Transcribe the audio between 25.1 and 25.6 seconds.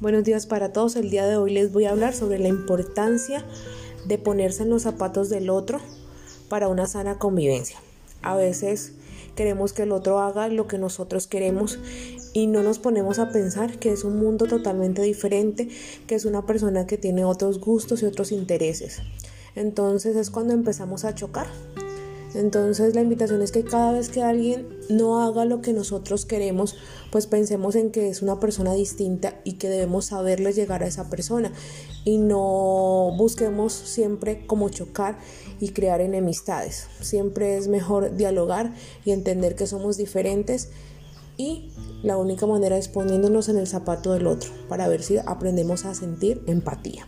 haga